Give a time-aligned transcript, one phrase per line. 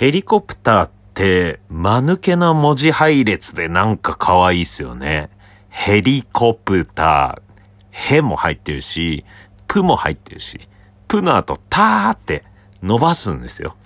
[0.00, 5.28] ヘリコプターって、間抜けな文字配列でなんか可愛いっすよね。
[5.68, 7.62] ヘリコプター。
[7.90, 9.26] ヘも入ってるし、
[9.68, 10.58] プも入ってるし、
[11.06, 12.44] プの後、ターって
[12.82, 13.76] 伸ばすんですよ。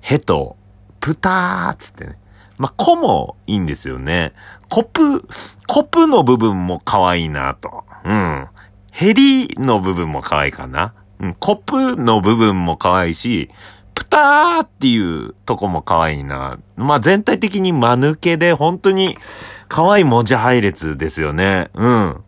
[0.00, 0.56] ヘと、
[1.00, 2.18] プターつってね。
[2.56, 4.32] まあ、コもいいんですよね。
[4.70, 5.28] コプ、
[5.66, 7.84] コプの部分も可愛いなと。
[8.06, 8.46] うん。
[8.90, 10.94] ヘリの部分も可愛いかな。
[11.20, 11.34] うん。
[11.34, 13.50] コプの部分も可愛いし、
[13.98, 16.60] プターっていうとこも可愛いな。
[16.76, 19.18] まあ、全体的に間抜けで本当に
[19.66, 21.70] 可愛い文字配列ですよね。
[21.74, 22.22] うん。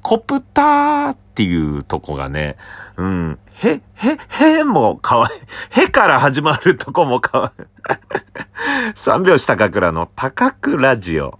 [0.00, 2.56] コプターっていうとこがね、
[2.96, 3.38] うん。
[3.62, 4.18] へ、へ、
[4.56, 5.40] へも可愛い。
[5.84, 8.94] へから始まるとこも可愛い。
[8.96, 11.38] 三拍子高倉の高倉ジオ。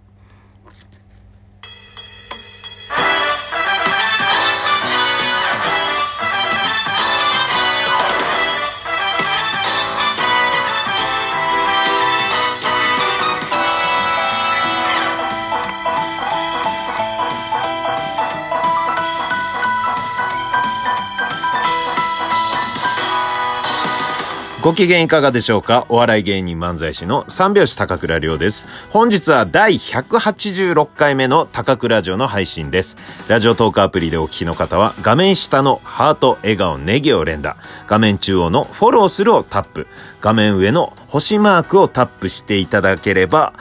[24.63, 25.85] ご機嫌いかがでしょうか？
[25.89, 28.65] お笑い芸人漫才師の三拍子高倉涼です。
[28.91, 32.95] 本日は第186回目の高倉城の配信です。
[33.27, 37.57] ラジオトークアプリでお聞きの方は画面下のハート、笑顔、ネギを連打。
[37.87, 39.85] 画面中央のフォローするをタップ。
[40.21, 43.51] 画面上の星マークをタップしていただければ、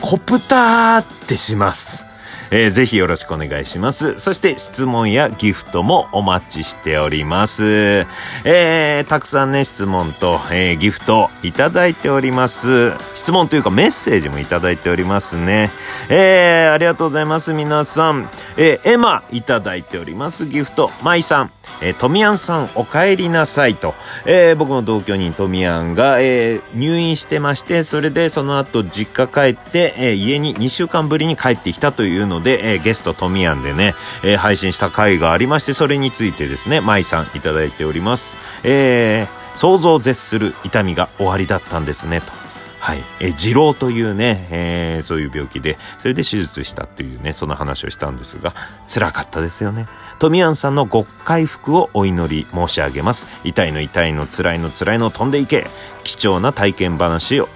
[0.00, 2.06] コプターってします。
[2.54, 4.18] えー、ぜひよろしくお願いします。
[4.18, 8.06] そして質問やギフトもお待ちしております。
[8.44, 12.92] えー、たくさんね、質問と、えー、ギフトいただいております。
[13.14, 15.70] 質問というかメッセージもいただいておりますね。
[16.10, 18.28] えー、ありがとうございます、皆さん。
[18.58, 20.90] えー、エマいただいております、ギフト。
[21.02, 23.94] マイさん、えー、トミアンさんお帰りなさいと。
[24.26, 38.36] えー、僕の同居人トミアンが、えー、入院してまして、それでその後実家帰って、えー、家に2週間ぶりに帰ってきたというので、でえー、ゲストトミアンでね、えー、配信した回がありまして、それについてですね、マイさんいただいております。
[38.62, 42.42] えー、想像を絶する痛みが終わりだったんですね、と。
[42.82, 43.04] はい。
[43.20, 48.54] え、二郎というね、えー、そういう病気で、それで手術したっていうね、その話をしたんですが、
[48.92, 49.86] 辛かったですよね。
[50.18, 53.28] トミアンさんのご回復をお祈り申し上げます。
[53.44, 55.70] 痛いの痛いの辛いの辛いの飛んでいけ。
[56.02, 57.48] 貴重な体験話を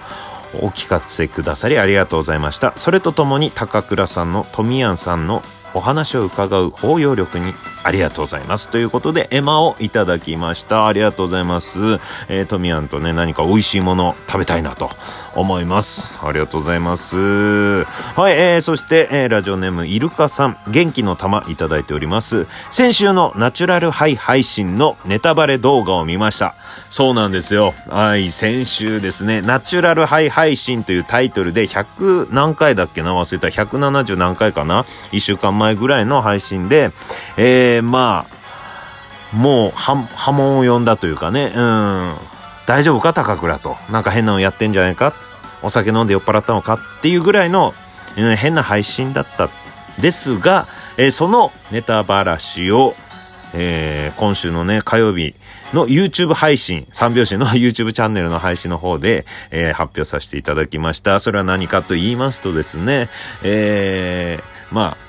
[0.64, 2.72] お聞かせくださりありがとうございました。
[2.76, 5.42] それとともに高倉さんのトミアンさんの
[5.76, 8.70] お話を伺う包容力にありがとうございます。
[8.70, 10.88] ということで、エマをいただきました。
[10.88, 11.78] ありがとうございます。
[12.28, 14.90] えー、トミアンとね、何か美味しいものを食べたいなと
[15.34, 16.14] 思います。
[16.22, 17.16] ありがとうございます。
[17.16, 22.46] はい、えー、そして、えー、ラジオネームイルカさん、元気の玉いただいております。
[22.72, 26.54] 先週のナチュラルハイ配信のネタバレ動画を見ました。
[26.90, 27.74] そうなんですよ。
[27.88, 33.12] はい、先週ですね、ナチュラルハイ配信というタイトルで100何回だっけな？
[33.12, 33.48] 忘れた。
[33.48, 36.92] 170何回かな ?1 週間前ぐらいの配信で、
[37.36, 38.26] えー、ま
[39.32, 42.14] あ、もう、波紋を呼んだというかね、うん、
[42.66, 43.76] 大丈夫か高倉と？
[43.90, 45.12] なんか変なのやってんじゃないか？
[45.62, 47.74] お酒飲んで酔っ払ったのかっていうぐらいの、
[48.16, 49.48] うん、変な配信だった
[50.00, 52.94] ですが、えー、そのネタばらしを、
[53.58, 55.34] えー、今週のね、火曜日
[55.72, 61.20] の YouTube 配信、三拍子の YouTube チャンネルの配信の方で、えー、発表させていただきました。
[61.20, 63.08] それは何かと言いますとですね、
[63.42, 65.06] えー、まあ、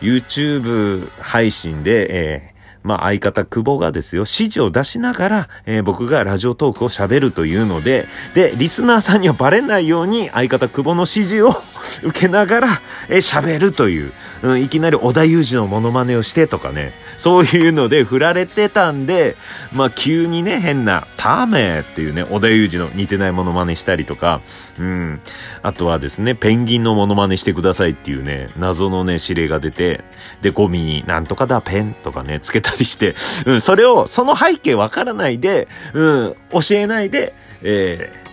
[0.00, 11.62] YouTube 配信で、え、まあ相方久保がですよ、指示を出しながら、えー、僕がラジオトークを喋るというので、で、リスナーさんにはバレないように相方久保の指示を
[12.02, 19.36] 受けながら、えー、喋るという、うん、いきなり小田裕二のモノマネをしてとかね、そういうので振られてたんで、
[19.72, 24.40] まあ急にね、変な、タメっていうね、小田裕二の似てないモノマネしたりとか、
[24.78, 25.20] うん。
[25.62, 30.04] あとはですね、ペンギンのモノマネしてくださいっていうね、謎のね、指令が出て、
[30.42, 33.14] で、ゴミになんとかだ、ペンとかね、つけたりして、
[33.46, 38.25] うん、それを、その背景わからないで、うん、教えないで、えー、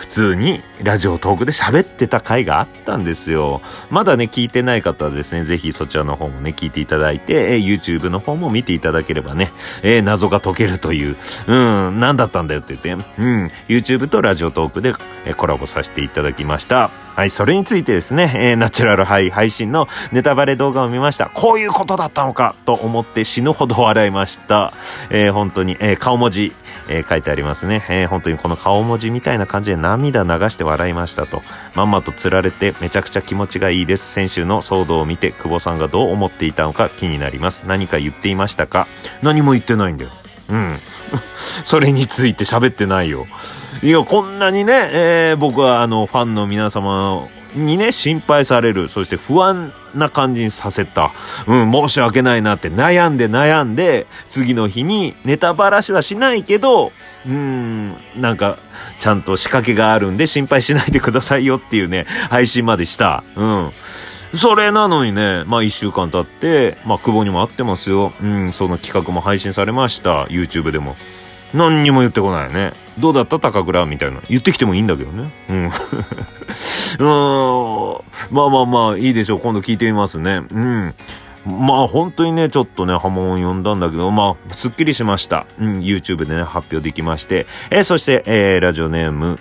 [0.00, 3.60] 普通にラジオトークで喋ってた回があったんですよ。
[3.90, 9.52] まだね、聞いてない方はですね、ぜひそちらの方もね、聞いていただいて、え、YouTube の方も見ていただければね、
[9.82, 14.94] え、謎が解けるという、うん、何だったんだよって言って、うん、YouTube とラジオトークで、
[15.26, 16.90] え、コラボさせていただきました。
[17.14, 21.26] はい、それについてですね、え、ナチュラルハイ配信のネタバレ動画を見ました。
[21.26, 24.72] こういうことだったのかと思って死ぬほど笑いました。
[25.10, 26.54] えー、本当に、えー、顔文字、
[26.88, 27.84] えー、書いてありますね。
[27.90, 31.42] え、本当にこの顔文字みたいな感じで涙流して笑いましたと。
[31.74, 34.12] まんまと釣られてめちゃくちゃ気持ちがいいです。
[34.12, 37.62] 先週の騒動を見て久保さんがどう思っていたのか気になります。
[37.66, 38.86] 何か言っていましたか？
[39.22, 40.10] 何も言ってないんだよ。
[40.50, 40.78] うん。
[41.64, 43.26] それについて喋ってないよ。
[43.82, 51.12] いや、こんなにね、えー、僕はあの、ファンの皆様にね、心配される、そして不安な感じにさせた。
[51.46, 56.92] うん、申し訳ないなって悩んで悩んで、次の日にネタばらしはしないけど、
[57.26, 58.58] うん、なんか、
[59.00, 63.24] ちゃんと仕掛けがあるんで心配しないでくださいよっていうね、配信までした。
[63.36, 63.72] うん。
[64.36, 68.12] それなのにね、まあ一週間経って、まあ久保にも会ってますよ。
[68.22, 70.24] うん、その企画も配信されました。
[70.26, 70.96] YouTube でも。
[71.52, 72.72] 何にも言ってこないよね。
[73.00, 73.38] どうだった？
[73.40, 74.20] 高倉みたいな。
[74.28, 75.32] 言ってきてもいいんだけどね。
[75.48, 75.64] うん。
[75.66, 75.70] うん。
[78.30, 79.40] まあまあまあ、いいでしょう。
[79.40, 80.42] 今度聞いてみますね。
[80.50, 80.94] うん。
[81.46, 85.46] まあ本当にね、ちょっとね、波紋を呼んだんだけど、まあ、すっきりしました。
[85.58, 87.46] うん、YouTube でね、発表できまして。
[87.70, 89.38] え、そして、えー、ラジオネーム、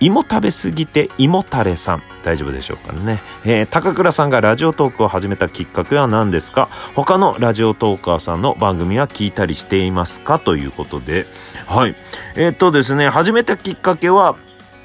[0.00, 2.02] 芋食べすぎて芋たれさん。
[2.22, 3.20] 大丈夫でしょうかね。
[3.44, 6.68] えー、高倉さんがラジオトークを始めたきっかけは何ですか？
[6.94, 10.38] 他のラジオトーカーさんの番組は聞いたりしていますか？
[10.38, 11.26] ということで。
[11.66, 11.94] はい。
[12.34, 14.36] えー、っとですね、始めたきっかけは、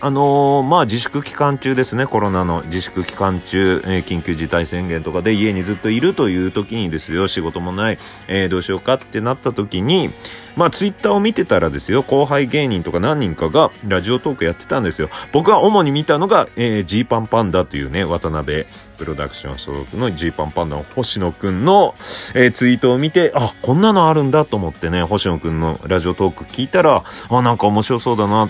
[0.01, 7.97] あのー、まあ自粛期間中ですね、コロナの自粛期間中、えー、緊急事態宣言とかで家にずっといるという時にですよ、仕事もない、
[8.27, 10.11] えー、どうしようかってなった時に、
[10.57, 15.09] まあツイッターを見てたらですよ、後輩芸人とか何人かがラジオトークやってたんですよ。
[15.31, 18.65] 僕は主に見たのが、えー、G パンパンダというね、渡辺
[18.97, 21.95] プロダクション所属の G パンパンダの星野くんの、
[22.33, 28.49] えー、ツイートを見て、あ、こんなのあるんだと思ってね、星野くんのラジオトーク聞いたら、あ、なんか面白そうだな、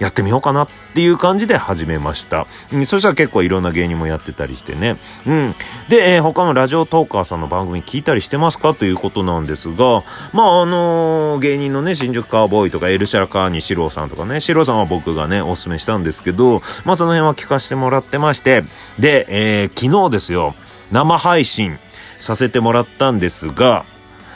[0.00, 2.46] やってみようかなっていう感じで始めました。
[2.72, 4.98] うん、そしたら結構いろんな芸人もやってたりしてね。
[5.26, 5.54] うん。
[5.90, 10.02] で、えー、他のラジオトーカーさんの番組聞いたりしてますかということなんですが、
[10.32, 18.64] まあ、あのー、芸人のね、新宿カーボーイとかエルシャラカーニシローさんとかね、シローさんは僕がね、おすすめしたんですけど、まあ、その辺は聞かせてもらってまして、
[18.98, 20.54] で、えー、昨日ですよ、
[20.90, 21.78] 生配信
[22.20, 23.84] させてもらったんですが、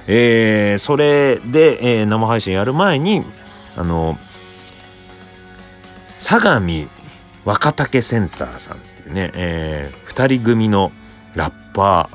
[0.07, 3.25] えー、それで、えー、生配信やる前に、
[3.77, 4.34] あのー
[6.25, 6.89] 相模
[7.45, 10.91] 若竹センターさんっていうね、えー、二人組の
[11.35, 12.09] ラッパ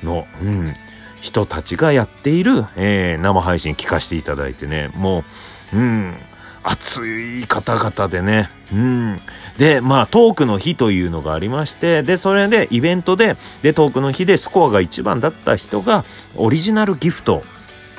[0.00, 0.76] ーの、うん、
[1.20, 5.24] 人たちがやっている、えー、生配信聞かせていただいてね、も
[5.72, 6.14] う、うん、
[6.62, 9.20] 熱い方々でね、うん。
[9.56, 16.04] で、まあ、トークの日というのがありまして、で、それで、イベントで、で、トークの日でスコアが一番だった人が、
[16.36, 17.42] オリジナルギフト、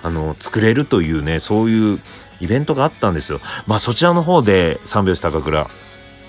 [0.03, 1.99] あの、作れるというね、そういう
[2.39, 3.41] イベントがあったんですよ。
[3.67, 5.69] まあそちらの方で三拍子高倉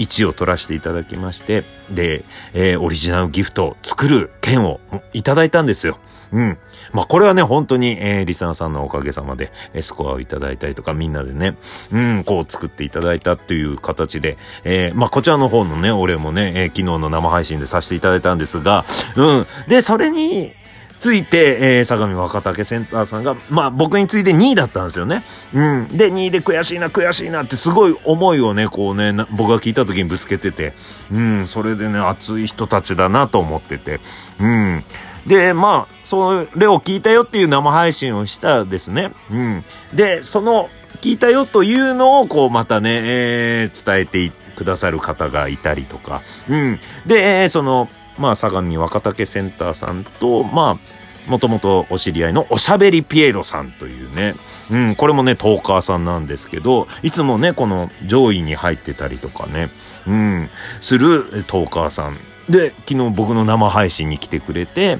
[0.00, 2.24] 1位を取らせていただきまして、で、
[2.54, 4.80] えー、オリジナルギフトを作る券を
[5.12, 5.98] いただいたんですよ。
[6.32, 6.58] うん。
[6.92, 11.56] まあ、これはね、本当に、えー、リサナさんのおかげさまで、えスコアをいただいたりとか、みんなでね、
[11.92, 18.84] うん、こう作っていただいたっていう形で、えー、まあ、こちらの方のね、俺もね、えー、昨日の生配信でさせていただいたんですが、
[19.16, 19.46] うん。
[19.68, 20.54] で、それに、
[21.00, 25.24] ついて、えー、相模若竹センターさんが、まあ僕について2位だったんですよね。
[25.54, 25.88] うん。
[25.88, 30.74] で、2位で悔しいな、悔しいなってすごい思いをね、こうね、僕が聞いた時にぶつけてて、
[31.10, 34.00] うん、それでね、熱い人たちだなと思ってて、
[34.38, 34.84] うん。
[35.26, 39.12] で、まあ、それを聞いたよっていう生配信をしたですね。
[39.30, 39.64] うん。
[39.94, 40.68] で、その、
[41.00, 46.80] 聞いたよというのを、こう、またね、えー、伝えてくださる方がいたりとか、うん。
[47.06, 47.88] で、その、
[48.20, 54.34] まあ、相模若竹センターさんと、まあ、もともとお知り合いのおしゃべりピエロさんというね、
[54.70, 59.70] うん、これもね、トーカーさんなんですけど、いつもね、この上位に入ってたりとかね、
[60.06, 60.50] うん、
[60.80, 62.18] するトーカーさん。
[62.48, 64.98] で、昨日僕の生配信に来てくれて、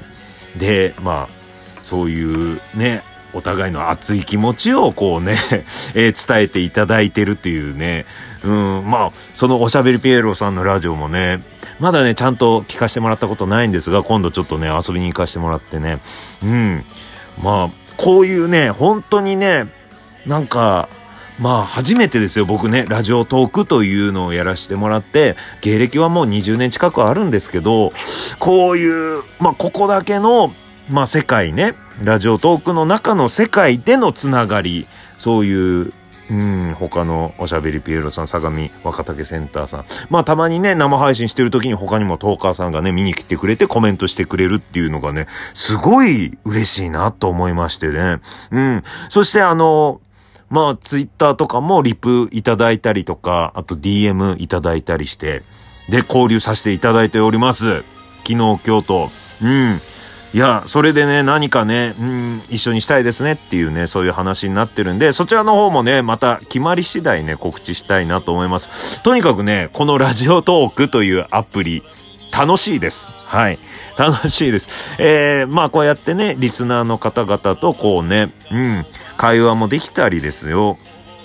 [0.57, 1.41] で、まあ、
[1.83, 5.37] そういうね、お互いの熱い気持ちをこうね
[5.95, 8.05] えー、伝えていただいてるっていうね、
[8.43, 11.41] うん、まあ、そのおしゃべりピエロさんのラジオもね、
[11.81, 15.99] まだね、ちゃんと聞かせてもらったことないんですが、今度ちょっとね、遊びに行かせてもらってね。
[16.43, 16.85] うん。
[17.41, 19.65] まあ、こういうね、本当にね、
[20.27, 20.89] なんか、
[21.39, 27.93] まあ、初めてですよ、僕ね、ラジオトークというのをやらせてもらって、芸歴はもう20年近くあるんですけど、
[28.37, 30.53] こういう、まあ、ここだけの、
[30.87, 31.73] まあ、世界ね、
[32.03, 34.85] ラジオトークの中の世界でのつながり、
[35.17, 35.93] そういう
[36.31, 39.85] うん、他のおしゃべりピエロさん、相模若竹センターさん。
[40.09, 48.19] まあたまにね、生配信してる時に他にもトーカーさんがね、見に来てくれてコメントしてくれるっていうのがね、すごい嬉しいなと思いましてね。
[48.51, 48.83] うん。
[49.09, 49.99] そしてあの、
[50.49, 55.43] まあツイッターとかもリプいただいたりとか、あと DM いただいたりして、
[55.89, 57.83] で、交流させていただいております。
[58.25, 59.09] 昨日、今日と。
[59.43, 59.81] うん。
[60.33, 69.01] いや、それでね、何かね、うん、一緒にしたいですねっていうね、そういう話になってるんで、そちらの方もね、また決まり次第ね、告知したいなと思います。
[69.03, 71.83] とにかくね、このラジオトークというアプリ、
[72.31, 73.11] 楽しいです。
[73.25, 73.59] はい。
[73.97, 74.67] 楽しいです。
[74.99, 78.85] えー、まあこうやってね、リスナーの方々とこうね、うん、
[79.17, 80.77] 会話もできたりですよ。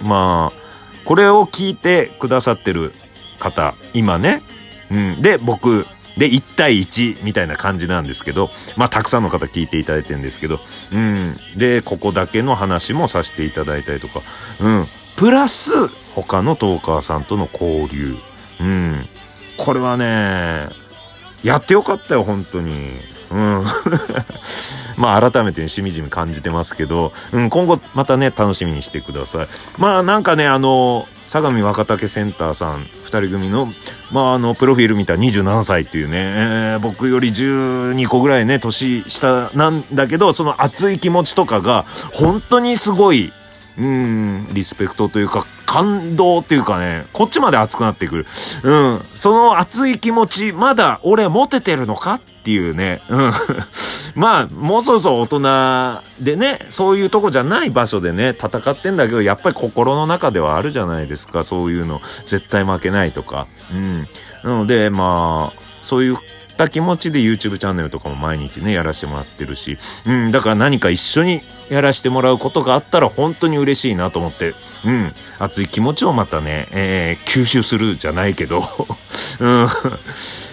[0.02, 0.58] まあ、
[1.04, 2.92] これを聞いてくださってる
[3.38, 4.42] 方、今ね、
[4.90, 10.60] うん、で、僕、で、1対1みたいな感じなんですけど、まあ、たくさんの方聞いていただいてるんですけど、
[10.92, 11.36] うん。
[11.56, 14.22] で、ここだけの話もさせていただいたりとか、
[14.60, 14.86] うん。
[15.16, 18.16] プラス、他のトーカーさんとの交流。
[18.60, 19.08] うん。
[19.58, 20.68] これはね、
[21.42, 22.92] やってよかったよ、本当に。
[23.30, 23.64] うん。
[24.96, 29.48] まあ改めてしみじみ感じてますけど、うん、今後またね、楽しみにしてください。
[29.78, 33.72] まあなんかね、あの、相模若竹センターさん、二人組の、
[34.10, 43.32] まああの、プロフィール見たら27歳っていうね、えー、僕より12個ぐらいね、年下なんだけど、その熱い気持ちとかが、本当にすごい、
[43.78, 48.26] うん、リスペクトというか、感動っていうかね、こっちまで熱くなってくる。
[48.62, 53.32] うん、その熱い気持ち、まだ俺持ててるのかっていうね、うん。
[54.16, 62.00] まあ、もうそろそろ大人でね、そういうとこじゃない場所でね、戦ってんだけど、やっぱり心の中ではあるじゃないですか、そういうの。
[62.24, 63.46] 絶対負けないとか。
[63.70, 64.08] うん。
[64.44, 66.16] なので、まあ、そういう
[66.56, 78.64] った気持ちで YouTube チャンネルとかも毎日ね、やらせてもらってるし、うん、だから何か一緒にやらせてもらうことがあったら本当に嬉しいなと思って、うん、熱い気持ちをまたね、えー、吸収するじゃないけど、
[79.38, 79.68] うん、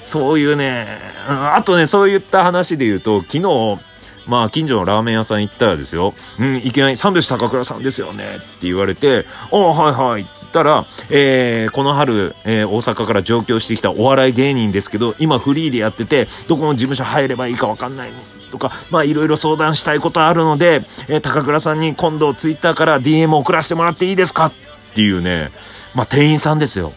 [0.05, 3.79] そういうね、あとね、そういった話で言うと、昨日、
[4.25, 18.11] まあ、近所のラーメン屋さん行ったらですよ、うん、いきなり三拍子高倉さんですよねって言われて、ああ、はいはいったら、えー、この春、えー、大阪から上京してきたお笑い芸人ですけど、今フリーでやってて、どこの事務所入ればいいかわかんない
[18.51, 24.45] とか、まあいろいろ相談したいことあるので、えー、高倉さんに今度ツイッターから DM 送らせてもらっていいですか？
[24.47, 24.51] っ
[24.93, 25.49] ていうね、
[25.95, 26.93] まあ店員さんですよ。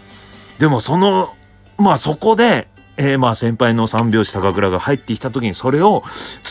[0.59, 1.35] でもその、
[1.79, 6.03] まあそこで、えー、まあ先輩の三拍子高倉が入ってきた時にそれを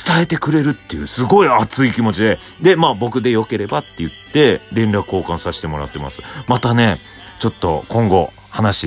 [0.07, 6.21] 伝えてくれるっていうすごい熱い気持ちで、で、まあ僕で良ければって言って連絡交換させてもらってます。
[6.47, 6.99] またね、
[7.39, 8.77] ちょっと今後話